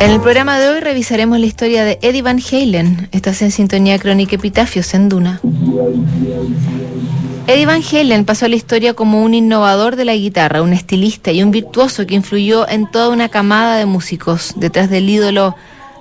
En 0.00 0.12
el 0.12 0.20
programa 0.22 0.58
de 0.58 0.70
hoy 0.70 0.80
revisaremos 0.80 1.38
la 1.38 1.44
historia 1.44 1.84
de 1.84 1.98
Eddie 2.00 2.22
Van 2.22 2.40
Halen. 2.40 3.10
Estás 3.12 3.42
en 3.42 3.50
sintonía 3.50 3.98
crónica 3.98 4.36
Epitafios 4.36 4.94
en 4.94 5.10
Duna. 5.10 5.42
Eddie 7.46 7.66
Van 7.66 7.82
Halen 7.82 8.24
pasó 8.24 8.46
a 8.46 8.48
la 8.48 8.56
historia 8.56 8.94
como 8.94 9.22
un 9.22 9.34
innovador 9.34 9.96
de 9.96 10.06
la 10.06 10.14
guitarra, 10.14 10.62
un 10.62 10.72
estilista 10.72 11.32
y 11.32 11.42
un 11.42 11.50
virtuoso 11.50 12.06
que 12.06 12.14
influyó 12.14 12.66
en 12.66 12.90
toda 12.90 13.10
una 13.10 13.28
camada 13.28 13.76
de 13.76 13.84
músicos. 13.84 14.54
Detrás 14.56 14.88
del 14.88 15.06
ídolo 15.06 15.54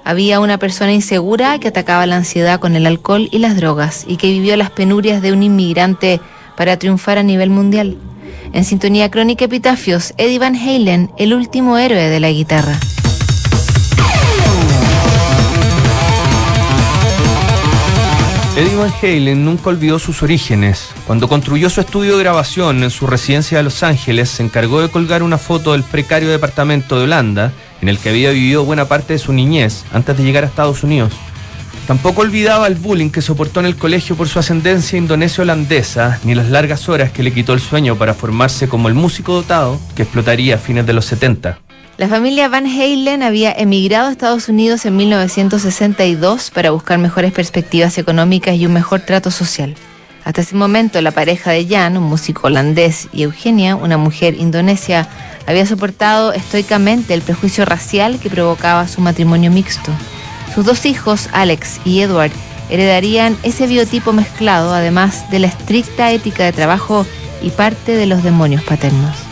había 0.05 0.39
una 0.39 0.57
persona 0.57 0.93
insegura 0.93 1.59
que 1.59 1.67
atacaba 1.67 2.05
la 2.05 2.15
ansiedad 2.15 2.61
con 2.61 2.77
el 2.77 2.85
alcohol 2.85 3.27
y 3.33 3.39
las 3.39 3.57
drogas 3.57 4.05
y 4.07 4.15
que 4.15 4.31
vivió 4.31 4.55
las 4.55 4.71
penurias 4.71 5.21
de 5.21 5.33
un 5.33 5.43
inmigrante 5.43 6.21
para 6.55 6.79
triunfar 6.79 7.17
a 7.17 7.23
nivel 7.23 7.49
mundial. 7.49 7.97
En 8.53 8.63
sintonía 8.63 9.11
crónica 9.11 9.43
Epitafios, 9.43 10.13
Eddie 10.17 10.39
Van 10.39 10.55
Halen, 10.55 11.11
el 11.17 11.33
último 11.33 11.77
héroe 11.77 12.07
de 12.07 12.19
la 12.21 12.31
guitarra. 12.31 12.79
Eddie 18.59 18.75
Van 18.75 18.91
Halen 19.01 19.45
nunca 19.45 19.69
olvidó 19.69 19.99
sus 19.99 20.21
orígenes. 20.21 20.89
Cuando 21.07 21.29
construyó 21.29 21.69
su 21.69 21.79
estudio 21.79 22.17
de 22.17 22.23
grabación 22.23 22.83
en 22.83 22.89
su 22.89 23.07
residencia 23.07 23.57
de 23.57 23.63
Los 23.63 23.83
Ángeles, 23.83 24.29
se 24.29 24.43
encargó 24.43 24.81
de 24.81 24.89
colgar 24.89 25.23
una 25.23 25.37
foto 25.37 25.71
del 25.71 25.83
precario 25.83 26.27
departamento 26.27 26.97
de 26.97 27.05
Holanda, 27.05 27.53
en 27.81 27.87
el 27.87 27.97
que 27.97 28.09
había 28.09 28.31
vivido 28.31 28.65
buena 28.65 28.83
parte 28.83 29.13
de 29.13 29.19
su 29.19 29.31
niñez 29.31 29.85
antes 29.93 30.17
de 30.17 30.25
llegar 30.25 30.43
a 30.43 30.47
Estados 30.47 30.83
Unidos. 30.83 31.13
Tampoco 31.87 32.19
olvidaba 32.19 32.67
el 32.67 32.75
bullying 32.75 33.11
que 33.11 33.21
soportó 33.21 33.61
en 33.61 33.65
el 33.65 33.77
colegio 33.77 34.17
por 34.17 34.27
su 34.27 34.39
ascendencia 34.39 34.97
indonesio-holandesa, 34.97 36.19
ni 36.25 36.35
las 36.35 36.49
largas 36.49 36.89
horas 36.89 37.13
que 37.13 37.23
le 37.23 37.31
quitó 37.31 37.53
el 37.53 37.61
sueño 37.61 37.95
para 37.95 38.13
formarse 38.13 38.67
como 38.67 38.89
el 38.89 38.93
músico 38.93 39.35
dotado 39.35 39.79
que 39.95 40.03
explotaría 40.03 40.55
a 40.55 40.57
fines 40.57 40.85
de 40.85 40.91
los 40.91 41.05
70. 41.05 41.59
La 41.99 42.07
familia 42.07 42.47
Van 42.47 42.65
Halen 42.65 43.23
había 43.23 43.51
emigrado 43.51 44.07
a 44.07 44.11
Estados 44.13 44.47
Unidos 44.47 44.85
en 44.85 44.95
1962 44.95 46.49
para 46.49 46.71
buscar 46.71 46.97
mejores 46.97 47.33
perspectivas 47.33 47.97
económicas 47.97 48.55
y 48.55 48.65
un 48.65 48.71
mejor 48.71 49.01
trato 49.01 49.31
social. 49.31 49.75
Hasta 50.23 50.39
ese 50.39 50.55
momento, 50.55 51.01
la 51.01 51.11
pareja 51.11 51.51
de 51.51 51.67
Jan, 51.67 51.97
un 51.97 52.05
músico 52.05 52.47
holandés, 52.47 53.09
y 53.11 53.23
Eugenia, 53.23 53.75
una 53.75 53.97
mujer 53.97 54.35
indonesia, 54.35 55.09
había 55.45 55.65
soportado 55.65 56.31
estoicamente 56.31 57.13
el 57.13 57.21
prejuicio 57.21 57.65
racial 57.65 58.17
que 58.17 58.29
provocaba 58.29 58.87
su 58.87 59.01
matrimonio 59.01 59.51
mixto. 59.51 59.91
Sus 60.55 60.63
dos 60.63 60.85
hijos, 60.85 61.27
Alex 61.33 61.81
y 61.83 61.99
Edward, 61.99 62.31
heredarían 62.69 63.35
ese 63.43 63.67
biotipo 63.67 64.13
mezclado, 64.13 64.73
además 64.73 65.29
de 65.31 65.39
la 65.39 65.47
estricta 65.47 66.13
ética 66.13 66.45
de 66.45 66.53
trabajo 66.53 67.05
y 67.41 67.49
parte 67.49 67.97
de 67.97 68.05
los 68.05 68.23
demonios 68.23 68.63
paternos. 68.63 69.28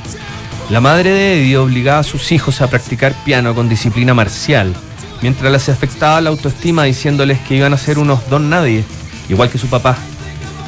La 0.70 0.82
madre 0.82 1.12
de 1.12 1.40
Eddie 1.40 1.58
obligaba 1.58 2.00
a 2.00 2.04
sus 2.04 2.34
hijos 2.34 2.62
a 2.62 2.70
practicar 2.70 3.14
piano 3.24 3.56
con 3.56 3.70
disciplina 3.70 4.14
marcial, 4.14 4.74
mientras 5.22 5.50
les 5.50 5.70
afectaba 5.70 6.20
la 6.20 6.30
autoestima 6.30 6.84
diciéndoles 6.84 7.40
que 7.40 7.56
iban 7.56 7.74
a 7.74 7.78
ser 7.78 7.98
unos 7.98 8.30
don 8.30 8.50
nadie, 8.50 8.84
igual 9.30 9.50
que 9.50 9.58
su 9.58 9.68
papá. 9.68 9.98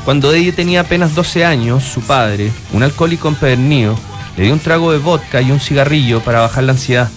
Cuando 0.06 0.34
Eddie 0.34 0.54
tenía 0.54 0.82
apenas 0.82 1.16
12 1.16 1.44
años, 1.44 1.84
su 1.84 2.00
padre, 2.02 2.50
un 2.72 2.82
alcohólico 2.82 3.28
empedernido, 3.28 4.00
le 4.38 4.46
dio 4.46 4.54
un 4.54 4.60
trago 4.60 4.94
de 4.94 5.00
vodka 5.00 5.42
y 5.42 5.52
un 5.52 5.60
cigarrillo 5.60 6.22
para 6.22 6.40
bajar 6.40 6.64
la 6.64 6.72
ansiedad. 6.72 7.10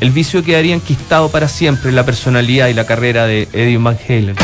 El 0.00 0.10
vicio 0.10 0.42
quedaría 0.42 0.74
enquistado 0.74 1.30
para 1.30 1.48
siempre 1.48 1.90
en 1.90 1.96
la 1.96 2.06
personalidad 2.06 2.68
y 2.68 2.74
la 2.74 2.86
carrera 2.86 3.26
de 3.26 3.46
Eddie 3.52 3.76
Van 3.76 3.98
Halen. 4.08 4.36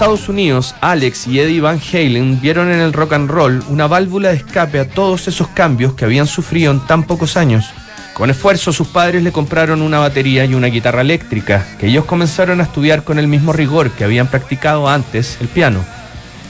Estados 0.00 0.30
Unidos, 0.30 0.74
Alex 0.80 1.26
y 1.26 1.40
Eddie 1.40 1.60
Van 1.60 1.78
Halen 1.78 2.40
vieron 2.40 2.72
en 2.72 2.80
el 2.80 2.94
rock 2.94 3.12
and 3.12 3.28
roll 3.28 3.62
una 3.68 3.86
válvula 3.86 4.30
de 4.30 4.36
escape 4.36 4.80
a 4.80 4.88
todos 4.88 5.28
esos 5.28 5.48
cambios 5.48 5.92
que 5.92 6.06
habían 6.06 6.26
sufrido 6.26 6.72
en 6.72 6.80
tan 6.80 7.02
pocos 7.02 7.36
años. 7.36 7.66
Con 8.14 8.30
esfuerzo 8.30 8.72
sus 8.72 8.88
padres 8.88 9.22
le 9.22 9.30
compraron 9.30 9.82
una 9.82 9.98
batería 9.98 10.46
y 10.46 10.54
una 10.54 10.68
guitarra 10.68 11.02
eléctrica, 11.02 11.66
que 11.78 11.88
ellos 11.88 12.06
comenzaron 12.06 12.60
a 12.60 12.62
estudiar 12.62 13.04
con 13.04 13.18
el 13.18 13.28
mismo 13.28 13.52
rigor 13.52 13.90
que 13.90 14.04
habían 14.04 14.28
practicado 14.28 14.88
antes 14.88 15.36
el 15.42 15.48
piano. 15.48 15.84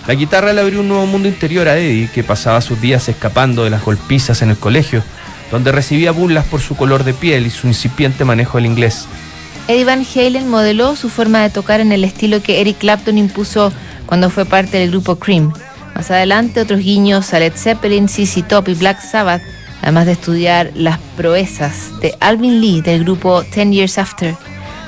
La 0.06 0.14
guitarra 0.14 0.52
le 0.52 0.60
abrió 0.60 0.78
un 0.78 0.88
nuevo 0.88 1.06
mundo 1.06 1.26
interior 1.26 1.66
a 1.66 1.76
Eddie, 1.76 2.08
que 2.14 2.22
pasaba 2.22 2.60
sus 2.60 2.80
días 2.80 3.08
escapando 3.08 3.64
de 3.64 3.70
las 3.70 3.82
golpizas 3.82 4.42
en 4.42 4.50
el 4.50 4.58
colegio, 4.58 5.02
donde 5.50 5.72
recibía 5.72 6.12
burlas 6.12 6.46
por 6.46 6.60
su 6.60 6.76
color 6.76 7.02
de 7.02 7.14
piel 7.14 7.48
y 7.48 7.50
su 7.50 7.66
incipiente 7.66 8.24
manejo 8.24 8.58
del 8.58 8.66
inglés. 8.66 9.08
Eddie 9.68 9.84
Van 9.84 10.04
Halen 10.14 10.48
modeló 10.48 10.96
su 10.96 11.08
forma 11.08 11.42
de 11.42 11.50
tocar 11.50 11.80
en 11.80 11.92
el 11.92 12.04
estilo 12.04 12.42
que 12.42 12.60
Eric 12.60 12.78
Clapton 12.78 13.18
impuso 13.18 13.72
cuando 14.06 14.30
fue 14.30 14.44
parte 14.44 14.78
del 14.78 14.90
grupo 14.90 15.16
Cream. 15.16 15.52
Más 15.94 16.10
adelante, 16.10 16.60
otros 16.60 16.80
guiños 16.80 17.32
a 17.34 17.38
Led 17.38 17.52
Zeppelin, 17.54 18.08
CC 18.08 18.42
Top 18.42 18.68
y 18.68 18.74
Black 18.74 19.00
Sabbath, 19.00 19.42
además 19.82 20.06
de 20.06 20.12
estudiar 20.12 20.70
las 20.74 20.98
proezas 21.16 22.00
de 22.00 22.16
Alvin 22.20 22.60
Lee 22.60 22.80
del 22.80 23.04
grupo 23.04 23.44
Ten 23.44 23.72
Years 23.72 23.98
After. 23.98 24.34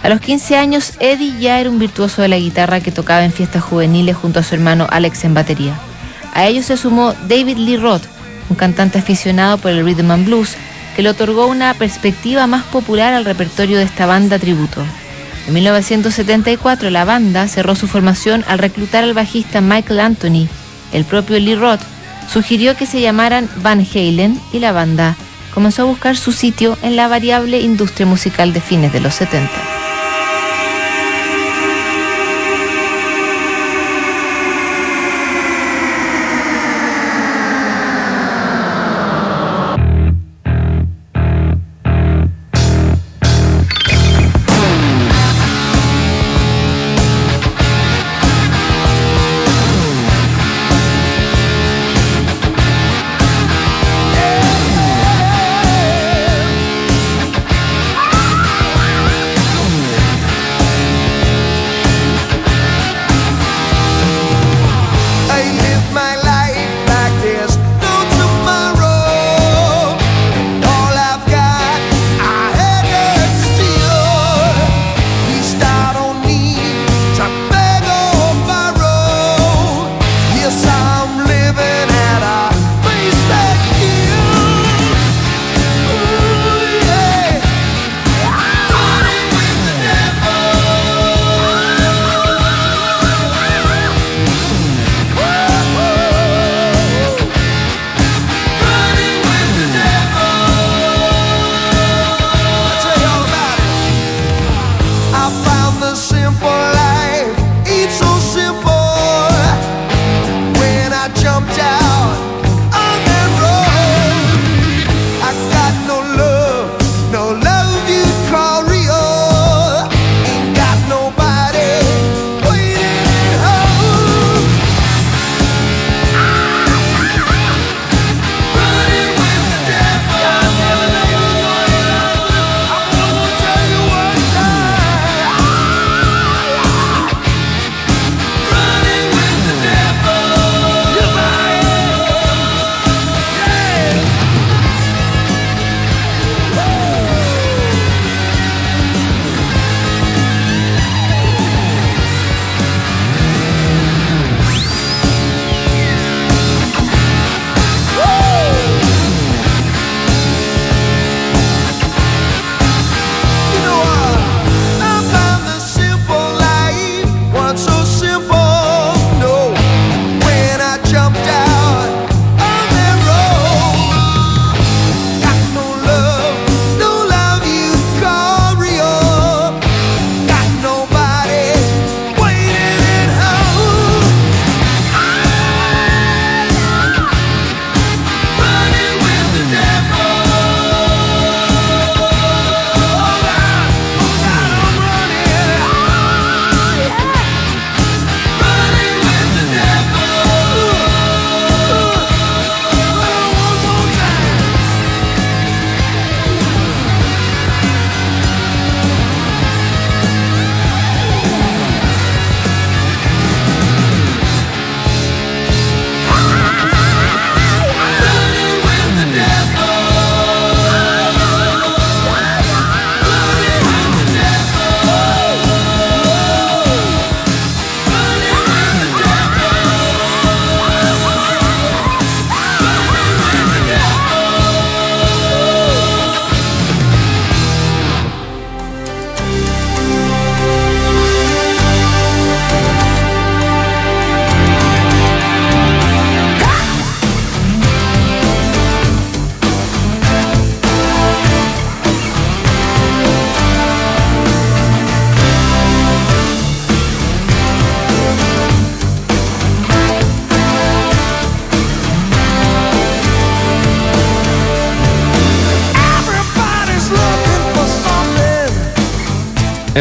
A 0.03 0.09
los 0.09 0.21
15 0.21 0.57
años, 0.57 0.95
Eddie 0.99 1.39
ya 1.39 1.61
era 1.61 1.71
un 1.71 1.79
virtuoso 1.79 2.23
de 2.23 2.29
la 2.29 2.39
guitarra 2.39 2.81
que 2.81 2.91
tocaba 2.91 3.25
en 3.25 3.33
fiestas 3.33 3.63
juveniles 3.63 4.17
junto 4.17 4.41
a 4.41 4.43
su 4.43 4.55
hermano 4.55 4.87
Alex 4.91 5.25
en 5.25 5.35
batería. 5.35 5.75
A 6.35 6.47
ellos 6.47 6.67
se 6.67 6.77
sumó 6.77 7.15
David 7.29 7.59
Lee 7.59 7.77
Roth, 7.77 8.03
un 8.49 8.57
cantante 8.57 8.99
aficionado 8.99 9.59
por 9.59 9.71
el 9.71 9.85
rhythm 9.85 10.11
and 10.11 10.27
blues, 10.27 10.57
que 10.95 11.03
le 11.03 11.11
otorgó 11.11 11.47
una 11.47 11.75
perspectiva 11.75 12.47
más 12.47 12.65
popular 12.65 13.15
al 13.15 13.25
repertorio 13.25 13.79
de 13.79 13.85
esta 13.85 14.07
banda 14.07 14.39
tributo. 14.39 14.85
En 15.47 15.55
1974 15.55 16.91
la 16.91 17.05
banda 17.05 17.49
cerró 17.49 17.75
su 17.75 17.89
formación 17.89 18.45
al 18.47 18.59
reclutar 18.59 19.05
al 19.05 19.15
bajista 19.15 19.61
Michael 19.61 20.01
Anthony. 20.01 20.49
El 20.93 21.05
propio 21.05 21.39
Lee 21.39 21.55
Roth 21.55 21.81
sugirió 22.33 22.77
que 22.77 22.87
se 22.87 23.01
llamaran 23.01 23.49
Van 23.57 23.81
Halen 23.81 24.41
y 24.53 24.59
la 24.59 24.73
banda 24.73 25.17
comenzó 25.53 25.83
a 25.83 25.87
buscar 25.87 26.17
su 26.17 26.33
sitio 26.33 26.79
en 26.83 26.97
la 26.97 27.09
variable 27.09 27.61
industria 27.61 28.07
musical 28.07 28.53
de 28.53 28.61
fines 28.61 28.93
de 28.93 29.01
los 29.01 29.15
70. 29.15 29.72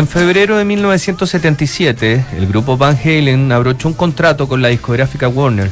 En 0.01 0.07
febrero 0.07 0.57
de 0.57 0.65
1977, 0.65 2.25
el 2.35 2.47
grupo 2.47 2.75
Van 2.75 2.97
Halen 2.97 3.51
abrochó 3.51 3.87
un 3.87 3.93
contrato 3.93 4.47
con 4.47 4.59
la 4.59 4.69
discográfica 4.69 5.27
Warner. 5.27 5.69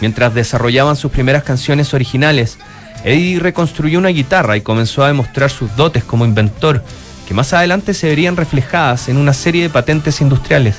Mientras 0.00 0.32
desarrollaban 0.32 0.94
sus 0.94 1.10
primeras 1.10 1.42
canciones 1.42 1.92
originales, 1.92 2.56
Eddie 3.02 3.40
reconstruyó 3.40 3.98
una 3.98 4.10
guitarra 4.10 4.56
y 4.56 4.60
comenzó 4.60 5.02
a 5.02 5.08
demostrar 5.08 5.50
sus 5.50 5.74
dotes 5.74 6.04
como 6.04 6.24
inventor, 6.24 6.84
que 7.26 7.34
más 7.34 7.52
adelante 7.52 7.94
se 7.94 8.06
verían 8.06 8.36
reflejadas 8.36 9.08
en 9.08 9.16
una 9.16 9.32
serie 9.32 9.64
de 9.64 9.70
patentes 9.70 10.20
industriales. 10.20 10.76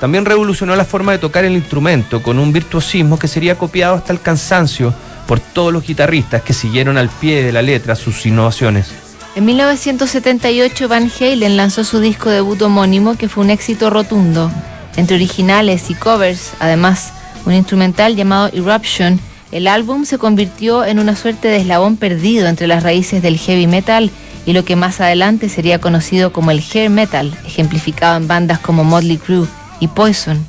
También 0.00 0.24
revolucionó 0.24 0.74
la 0.74 0.86
forma 0.86 1.12
de 1.12 1.18
tocar 1.18 1.44
el 1.44 1.52
instrumento 1.52 2.22
con 2.22 2.38
un 2.38 2.50
virtuosismo 2.50 3.18
que 3.18 3.28
sería 3.28 3.58
copiado 3.58 3.94
hasta 3.94 4.14
el 4.14 4.22
cansancio 4.22 4.94
por 5.28 5.38
todos 5.38 5.70
los 5.70 5.86
guitarristas 5.86 6.40
que 6.40 6.54
siguieron 6.54 6.96
al 6.96 7.10
pie 7.10 7.42
de 7.42 7.52
la 7.52 7.60
letra 7.60 7.94
sus 7.94 8.24
innovaciones. 8.24 9.05
En 9.36 9.44
1978 9.44 10.88
Van 10.88 11.12
Halen 11.20 11.58
lanzó 11.58 11.84
su 11.84 12.00
disco 12.00 12.30
debut 12.30 12.62
homónimo 12.62 13.18
que 13.18 13.28
fue 13.28 13.44
un 13.44 13.50
éxito 13.50 13.90
rotundo. 13.90 14.50
Entre 14.96 15.14
originales 15.14 15.90
y 15.90 15.94
covers, 15.94 16.52
además 16.58 17.12
un 17.44 17.52
instrumental 17.52 18.16
llamado 18.16 18.48
Eruption, 18.54 19.20
el 19.52 19.66
álbum 19.66 20.06
se 20.06 20.16
convirtió 20.16 20.86
en 20.86 20.98
una 20.98 21.14
suerte 21.14 21.48
de 21.48 21.58
eslabón 21.58 21.98
perdido 21.98 22.48
entre 22.48 22.66
las 22.66 22.82
raíces 22.82 23.20
del 23.20 23.36
heavy 23.36 23.66
metal 23.66 24.10
y 24.46 24.54
lo 24.54 24.64
que 24.64 24.74
más 24.74 25.02
adelante 25.02 25.50
sería 25.50 25.82
conocido 25.82 26.32
como 26.32 26.50
el 26.50 26.64
hair 26.72 26.88
metal, 26.88 27.36
ejemplificado 27.44 28.16
en 28.16 28.28
bandas 28.28 28.58
como 28.58 28.84
Motley 28.84 29.18
Crue 29.18 29.46
y 29.80 29.88
Poison. 29.88 30.42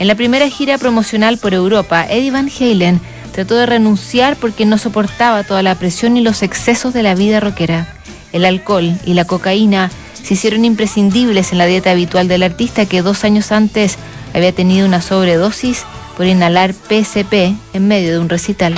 En 0.00 0.08
la 0.08 0.16
primera 0.16 0.48
gira 0.48 0.76
promocional 0.78 1.38
por 1.38 1.54
Europa, 1.54 2.04
Eddie 2.10 2.32
Van 2.32 2.50
Halen 2.50 3.00
trató 3.30 3.54
de 3.54 3.66
renunciar 3.66 4.34
porque 4.34 4.66
no 4.66 4.76
soportaba 4.76 5.44
toda 5.44 5.62
la 5.62 5.76
presión 5.76 6.16
y 6.16 6.20
los 6.20 6.42
excesos 6.42 6.92
de 6.92 7.04
la 7.04 7.14
vida 7.14 7.38
rockera 7.38 7.94
el 8.34 8.44
alcohol 8.44 8.92
y 9.06 9.14
la 9.14 9.24
cocaína 9.24 9.90
se 10.12 10.34
hicieron 10.34 10.64
imprescindibles 10.66 11.52
en 11.52 11.58
la 11.58 11.66
dieta 11.66 11.92
habitual 11.92 12.28
del 12.28 12.42
artista 12.42 12.84
que 12.84 13.00
dos 13.00 13.24
años 13.24 13.52
antes 13.52 13.96
había 14.34 14.52
tenido 14.52 14.86
una 14.86 15.00
sobredosis 15.00 15.84
por 16.16 16.26
inhalar 16.26 16.74
PSP 16.74 17.54
en 17.72 17.88
medio 17.88 18.12
de 18.12 18.18
un 18.18 18.28
recital. 18.28 18.74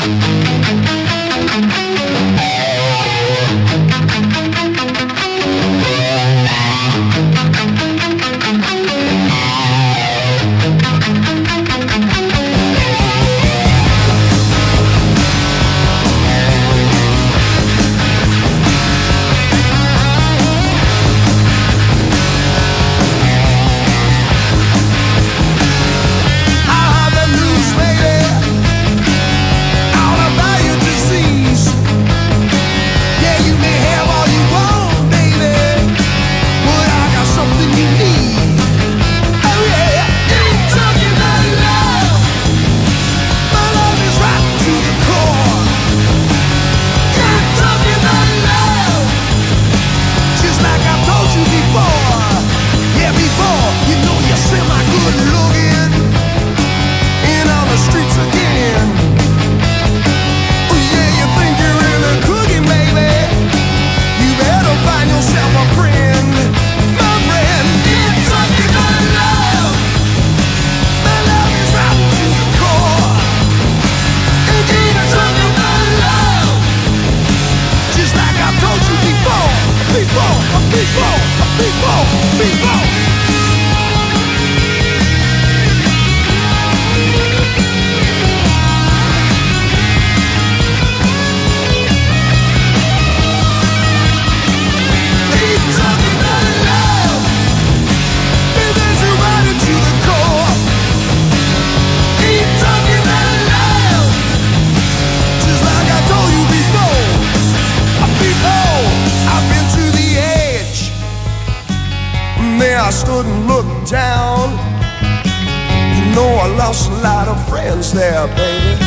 I 116.47 116.49
lost 116.59 116.89
a 116.89 116.95
lot 117.03 117.27
of 117.27 117.49
friends 117.49 117.93
there, 117.93 118.25
baby. 118.29 118.79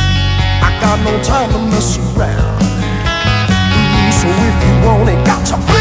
I 0.63 0.78
got 0.80 0.98
no 1.04 1.22
time 1.22 1.51
to 1.51 1.60
mess 1.60 1.98
around. 1.98 2.62
Mm 2.62 4.12
so 4.13 4.28
if 4.30 4.63
you 4.63 4.88
want 4.88 5.10
it, 5.10 5.25
got 5.25 5.46
to. 5.48 5.78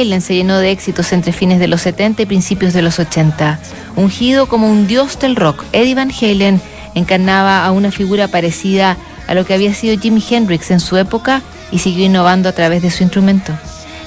Se 0.00 0.34
llenó 0.34 0.58
de 0.58 0.70
éxitos 0.70 1.12
entre 1.12 1.32
fines 1.32 1.58
de 1.58 1.68
los 1.68 1.82
70 1.82 2.22
y 2.22 2.26
principios 2.26 2.72
de 2.72 2.80
los 2.80 2.98
80. 2.98 3.60
Ungido 3.96 4.48
como 4.48 4.66
un 4.66 4.86
dios 4.86 5.18
del 5.18 5.36
rock, 5.36 5.62
Eddie 5.72 5.94
Van 5.94 6.10
Halen 6.10 6.60
encarnaba 6.94 7.66
a 7.66 7.70
una 7.70 7.90
figura 7.90 8.26
parecida 8.26 8.96
a 9.28 9.34
lo 9.34 9.44
que 9.44 9.52
había 9.52 9.74
sido 9.74 10.00
Jimi 10.00 10.24
Hendrix 10.28 10.70
en 10.70 10.80
su 10.80 10.96
época 10.96 11.42
y 11.70 11.80
siguió 11.80 12.06
innovando 12.06 12.48
a 12.48 12.52
través 12.52 12.80
de 12.80 12.90
su 12.90 13.02
instrumento. 13.02 13.52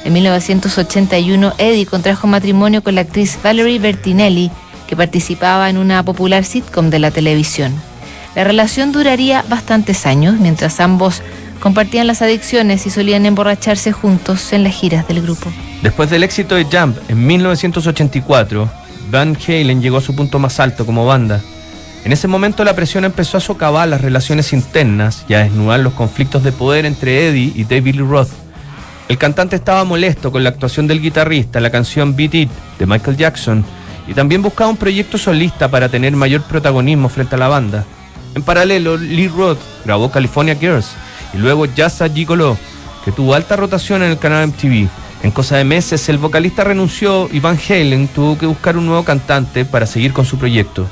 En 0.04 0.14
1981, 0.14 1.54
Eddie 1.60 1.86
contrajo 1.86 2.26
matrimonio 2.26 2.84
con 2.84 2.96
la 2.96 3.02
actriz 3.02 3.38
Valerie 3.44 3.78
Bertinelli, 3.78 4.50
que 4.88 4.98
participaba 4.98 5.70
en 5.70 5.78
una 5.78 6.02
popular 6.02 6.44
sitcom 6.44 6.90
de 6.90 6.98
la 6.98 7.12
televisión. 7.12 7.72
La 8.36 8.44
relación 8.44 8.92
duraría 8.92 9.46
bastantes 9.48 10.08
años, 10.08 10.40
mientras 10.40 10.80
ambos 10.80 11.22
compartían 11.63 12.08
las 12.08 12.22
adicciones 12.22 12.86
y 12.86 12.89
solían 12.89 13.26
emborracharse 13.26 13.93
juntos 13.93 14.52
en 14.52 14.65
las 14.65 14.73
giras 14.73 15.08
del 15.08 15.21
grupo. 15.21 15.49
Después 15.82 16.10
del 16.10 16.23
éxito 16.23 16.56
de 16.56 16.65
Jump 16.65 16.97
en 17.08 17.26
1984, 17.26 18.69
Van 19.10 19.38
Halen 19.47 19.82
llegó 19.82 19.95
a 19.95 20.02
su 20.02 20.13
punto 20.13 20.39
más 20.39 20.60
alto 20.60 20.86
como 20.86 21.06
banda. 21.06 21.39
En 22.04 22.12
ese 22.12 22.28
momento 22.28 22.65
la 22.65 22.76
presión 22.76 23.06
empezó 23.06 23.38
a 23.38 23.39
socavar 23.39 23.88
las 23.88 24.02
relaciones 24.02 24.52
internas 24.52 25.23
y 25.30 25.36
a 25.36 25.39
desnudar 25.39 25.80
los 25.80 25.93
conflictos 25.93 26.43
de 26.43 26.52
poder 26.52 26.86
entre 26.86 27.30
Eddie 27.30 27.54
y 27.56 27.63
David 27.63 27.95
Lee 27.95 28.02
Roth. 28.02 28.32
El 29.08 29.17
cantante 29.17 29.56
estaba 29.56 29.86
molesto 29.86 30.34
con 30.34 30.43
la 30.43 30.49
actuación 30.49 30.86
del 30.86 31.02
guitarrista, 31.02 31.62
la 31.62 31.71
canción 31.71 32.13
Beat 32.13 32.36
It 32.36 32.49
de 32.78 32.86
Michael 32.86 33.15
Jackson, 33.15 33.63
y 34.06 34.13
también 34.13 34.41
buscaba 34.41 34.69
un 34.69 34.76
proyecto 34.76 35.17
solista 35.17 35.71
para 35.71 35.88
tener 35.88 36.13
mayor 36.13 36.41
protagonismo 36.43 37.08
frente 37.08 37.36
a 37.36 37.39
la 37.39 37.47
banda. 37.47 37.86
En 38.36 38.43
paralelo, 38.43 38.97
Lee 38.97 39.30
Roth 39.30 39.60
grabó 39.86 40.12
California 40.12 40.56
Girls 40.56 40.88
y 41.34 41.38
luego 41.38 41.65
Jazz 41.65 42.02
Gigolo, 42.13 42.58
que 43.04 43.12
tuvo 43.12 43.34
alta 43.34 43.56
rotación 43.56 44.04
en 44.04 44.12
el 44.12 44.17
canal 44.17 44.48
MTV. 44.48 44.88
En 45.24 45.32
cosa 45.32 45.58
de 45.58 45.63
meses, 45.63 46.10
el 46.10 46.17
vocalista 46.17 46.63
renunció 46.63 47.30
y 47.32 47.39
Van 47.39 47.58
Halen 47.58 48.08
tuvo 48.10 48.38
que 48.38 48.46
buscar 48.46 48.78
un 48.78 48.86
nuevo 48.86 49.04
cantante 49.04 49.65
para 49.65 49.86
seguir 49.86 50.13
con 50.13 50.26
su 50.26 50.38
proyecto. 50.38 50.89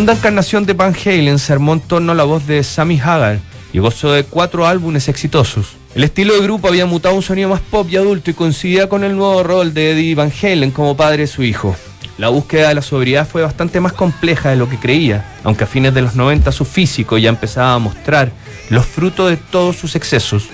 Segunda 0.00 0.14
encarnación 0.14 0.64
de 0.64 0.72
Van 0.72 0.96
Halen 0.96 1.38
se 1.38 1.52
armó 1.52 1.74
en 1.74 1.80
torno 1.80 2.12
a 2.12 2.14
la 2.14 2.24
voz 2.24 2.46
de 2.46 2.64
Sammy 2.64 2.98
Hagar 2.98 3.38
y 3.70 3.80
gozó 3.80 4.12
de 4.12 4.24
cuatro 4.24 4.66
álbumes 4.66 5.08
exitosos. 5.08 5.76
El 5.94 6.04
estilo 6.04 6.32
de 6.32 6.40
grupo 6.40 6.68
había 6.68 6.86
mutado 6.86 7.14
a 7.14 7.18
un 7.18 7.22
sonido 7.22 7.50
más 7.50 7.60
pop 7.60 7.86
y 7.90 7.98
adulto 7.98 8.30
y 8.30 8.34
coincidía 8.34 8.88
con 8.88 9.04
el 9.04 9.14
nuevo 9.14 9.42
rol 9.42 9.74
de 9.74 9.90
Eddie 9.90 10.14
Van 10.14 10.32
Halen 10.32 10.70
como 10.70 10.96
padre 10.96 11.24
de 11.24 11.26
su 11.26 11.42
hijo. 11.42 11.76
La 12.16 12.30
búsqueda 12.30 12.68
de 12.68 12.76
la 12.76 12.80
sobriedad 12.80 13.28
fue 13.28 13.42
bastante 13.42 13.78
más 13.78 13.92
compleja 13.92 14.48
de 14.48 14.56
lo 14.56 14.70
que 14.70 14.78
creía, 14.78 15.36
aunque 15.44 15.64
a 15.64 15.66
fines 15.66 15.92
de 15.92 16.00
los 16.00 16.16
90 16.16 16.50
su 16.50 16.64
físico 16.64 17.18
ya 17.18 17.28
empezaba 17.28 17.74
a 17.74 17.78
mostrar 17.78 18.32
los 18.70 18.86
frutos 18.86 19.28
de 19.28 19.36
todos 19.36 19.76
sus 19.76 19.96
excesos. 19.96 20.48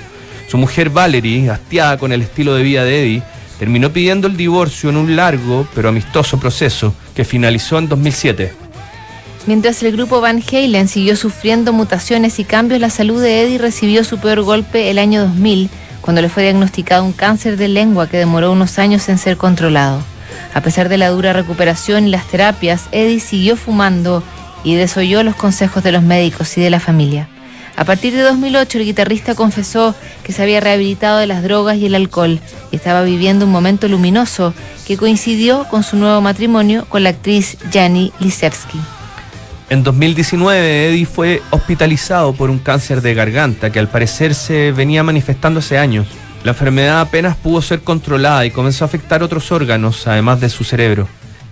Su 0.49 0.59
mujer 0.59 0.91
Valerie, 0.91 1.51
hastiada 1.51 1.99
con 1.99 2.11
el 2.11 2.23
estilo 2.23 2.57
de 2.57 2.65
vida 2.65 2.83
de 2.83 3.01
Eddie, 3.01 3.23
terminó 3.61 3.93
pidiendo 3.93 4.27
el 4.27 4.37
divorcio 4.37 4.91
en 4.91 4.97
un 4.97 5.15
largo 5.15 5.69
pero 5.73 5.89
amistoso 5.89 6.41
proceso 6.41 6.93
que 7.15 7.25
finalizó 7.25 7.79
en 7.79 7.89
2007. 7.89 8.66
Mientras 9.47 9.81
el 9.85 9.93
grupo 9.93 10.21
Van 10.21 10.43
Halen 10.43 10.89
siguió 10.89 11.15
sufriendo 11.15 11.73
mutaciones 11.73 12.41
y 12.41 12.45
cambios, 12.45 12.81
la 12.81 12.91
salud 12.91 13.23
de 13.23 13.43
Eddie 13.43 13.59
recibió 13.59 14.03
su 14.03 14.19
peor 14.19 14.43
golpe 14.43 14.91
el 14.91 14.99
año 14.99 15.21
2000, 15.23 15.71
cuando 16.01 16.21
le 16.21 16.29
fue 16.29 16.43
diagnosticado 16.43 17.05
un 17.05 17.13
cáncer 17.13 17.57
de 17.57 17.69
lengua 17.69 18.09
que 18.09 18.17
demoró 18.17 18.51
unos 18.51 18.81
años 18.81 19.09
en 19.09 19.19
ser 19.19 19.37
controlado. 19.37 20.01
A 20.53 20.63
pesar 20.63 20.89
de 20.89 20.99
la 20.99 21.11
dura 21.11 21.33
recuperación 21.33 22.09
y 22.09 22.11
las 22.11 22.27
terapias, 22.27 22.87
Eddie 22.91 23.21
siguió 23.21 23.57
fumando 23.57 24.25
y 24.65 24.75
desoyó 24.75 25.23
los 25.23 25.37
consejos 25.37 25.85
de 25.85 25.93
los 25.93 26.03
médicos 26.03 26.59
y 26.59 26.61
de 26.61 26.71
la 26.71 26.81
familia. 26.81 27.29
A 27.77 27.85
partir 27.85 28.15
de 28.15 28.23
2008, 28.23 28.79
el 28.79 28.85
guitarrista 28.85 29.37
confesó 29.37 29.95
que 30.25 30.33
se 30.33 30.43
había 30.43 30.59
rehabilitado 30.59 31.19
de 31.19 31.29
las 31.29 31.45
drogas 31.45 31.77
y 31.77 31.87
el 31.87 31.95
alcohol 31.95 32.41
y 32.73 32.77
estaba 32.77 33.03
viviendo 33.03 33.45
un 33.45 33.53
momento 33.53 33.87
luminoso 33.87 34.55
que 34.89 34.97
coincidió 34.97 35.69
con 35.69 35.85
su 35.85 35.97
nuevo 35.97 36.21
matrimonio 36.21 36.85
con 36.89 37.05
la 37.05 37.11
actriz 37.11 37.59
Jani 37.73 38.13
Lisevsky. 38.19 38.81
En 39.69 39.83
2019, 39.83 40.89
Eddie 40.89 41.07
fue 41.07 41.43
hospitalizado 41.51 42.33
por 42.33 42.51
un 42.51 42.61
cáncer 42.61 43.03
de 43.03 43.15
garganta 43.15 43.71
que 43.71 43.81
al 43.81 43.89
parecer 43.89 44.37
se 44.37 44.71
venía 44.71 45.03
manifestando 45.03 45.59
hace 45.59 45.77
años. 45.77 46.07
La 46.45 46.53
enfermedad 46.53 47.01
apenas 47.01 47.37
pudo 47.37 47.61
ser 47.61 47.81
controlada 47.81 48.47
y 48.47 48.53
comenzó 48.53 48.85
a 48.85 48.87
afectar 48.87 49.25
otros 49.25 49.51
órganos, 49.51 50.07
además 50.07 50.41
de 50.41 50.51
su 50.51 50.63
cerebro. 50.63 51.09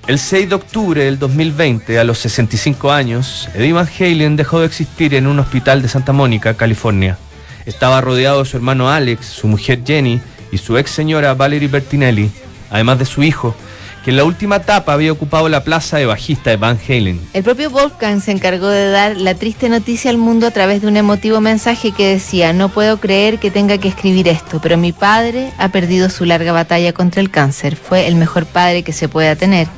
El 0.06 0.20
6 0.20 0.48
de 0.48 0.54
octubre 0.54 1.04
del 1.04 1.18
2020, 1.18 1.98
a 1.98 2.04
los 2.04 2.18
65 2.18 2.92
años, 2.92 3.48
Eddie 3.52 3.72
Van 3.72 3.88
Halen 3.98 4.36
dejó 4.36 4.60
de 4.60 4.66
existir 4.66 5.12
en 5.14 5.26
un 5.26 5.40
hospital 5.40 5.82
de 5.82 5.88
Santa 5.88 6.12
Mónica, 6.12 6.54
California. 6.54 7.18
Estaba 7.66 8.00
rodeado 8.00 8.44
de 8.44 8.48
su 8.48 8.56
hermano 8.56 8.88
Alex, 8.90 9.26
su 9.26 9.48
mujer 9.48 9.80
Jenny 9.84 10.20
y 10.52 10.58
su 10.58 10.78
ex 10.78 10.92
señora 10.92 11.34
Valerie 11.34 11.66
Bertinelli, 11.66 12.30
además 12.70 13.00
de 13.00 13.06
su 13.06 13.24
hijo, 13.24 13.56
que 14.04 14.10
en 14.10 14.18
la 14.18 14.24
última 14.24 14.56
etapa 14.56 14.92
había 14.92 15.10
ocupado 15.10 15.48
la 15.48 15.64
plaza 15.64 15.96
de 15.96 16.04
bajista 16.04 16.50
de 16.50 16.56
Van 16.56 16.78
Halen. 16.86 17.20
El 17.32 17.42
propio 17.42 17.70
Wolfgang 17.70 18.20
se 18.20 18.32
encargó 18.32 18.68
de 18.68 18.90
dar 18.90 19.16
la 19.16 19.34
triste 19.34 19.70
noticia 19.70 20.10
al 20.10 20.18
mundo 20.18 20.46
a 20.46 20.50
través 20.50 20.82
de 20.82 20.88
un 20.88 20.98
emotivo 20.98 21.40
mensaje 21.40 21.92
que 21.92 22.08
decía, 22.08 22.52
no 22.52 22.68
puedo 22.68 22.98
creer 22.98 23.38
que 23.38 23.50
tenga 23.50 23.78
que 23.78 23.88
escribir 23.88 24.28
esto, 24.28 24.60
pero 24.62 24.76
mi 24.76 24.92
padre 24.92 25.52
ha 25.56 25.68
perdido 25.68 26.10
su 26.10 26.26
larga 26.26 26.52
batalla 26.52 26.92
contra 26.92 27.22
el 27.22 27.30
cáncer. 27.30 27.76
Fue 27.76 28.06
el 28.06 28.16
mejor 28.16 28.44
padre 28.44 28.82
que 28.82 28.92
se 28.92 29.08
pueda 29.08 29.36
tener. 29.36 29.68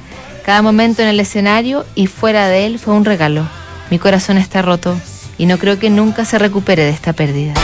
Cada 0.45 0.61
momento 0.61 1.03
en 1.03 1.09
el 1.09 1.21
escenario 1.21 1.87
y 1.95 2.09
fuera 2.09 2.49
de 2.49 2.67
él 2.67 2.79
fue 2.81 2.95
un 2.95 3.05
regalo. 3.05 3.47
Mi 3.91 4.01
corazón 4.01 4.39
está 4.39 4.61
roto 4.61 4.97
y 5.39 5.47
no 5.47 5.59
creo 5.59 5.79
que 5.79 5.91
nunca 5.91 6.25
se 6.25 6.39
recupere 6.39 6.83
de 6.83 6.91
esta 6.91 7.13
pérdida. 7.13 7.55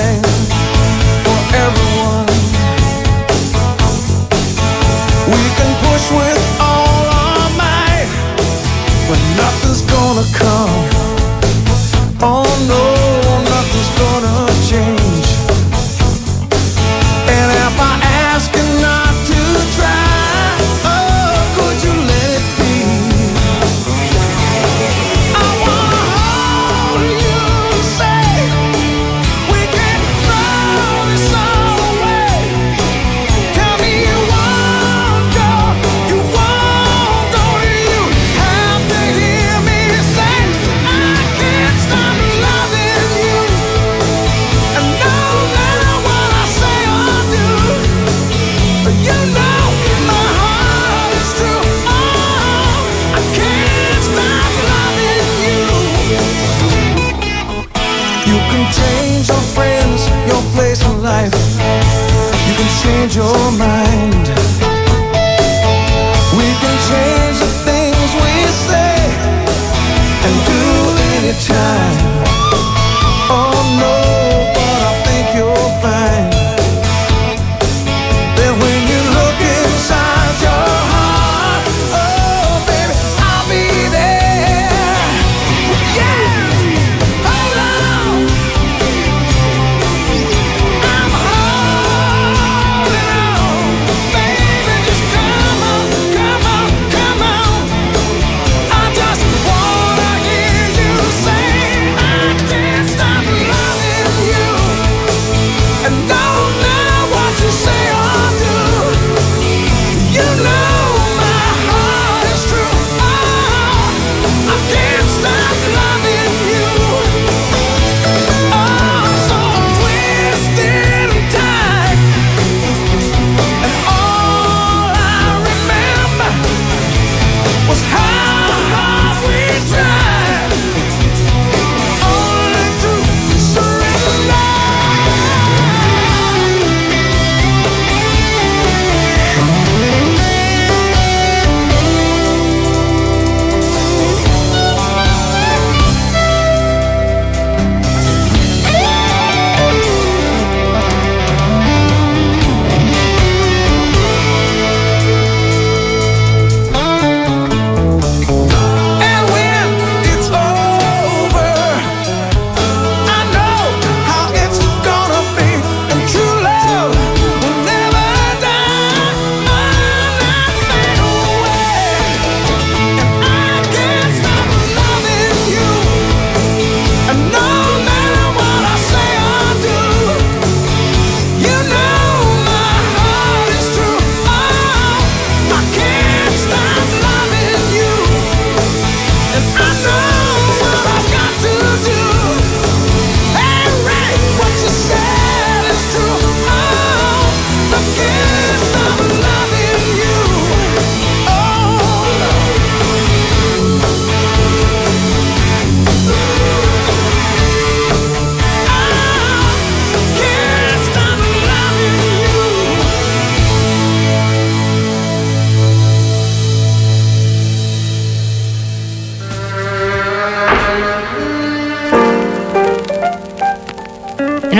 everything 0.00 0.22
for 1.24 1.38
everyone. 1.64 2.26
We 5.28 5.42
can 5.58 5.70
push 5.84 6.10
with 6.10 6.40
all 6.60 7.04
our 7.22 7.50
might, 7.56 8.08
but 9.08 9.20
nothing's 9.36 9.82
gonna 9.82 10.26
come. 10.38 10.49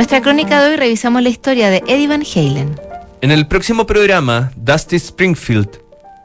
Nuestra 0.00 0.22
crónica 0.22 0.62
de 0.62 0.70
hoy 0.70 0.76
revisamos 0.76 1.22
la 1.22 1.28
historia 1.28 1.68
de 1.68 1.82
Eddie 1.86 2.08
Van 2.08 2.22
Halen. 2.34 2.74
En 3.20 3.30
el 3.30 3.46
próximo 3.46 3.84
programa, 3.84 4.50
Dusty 4.56 4.96
Springfield, 4.96 5.68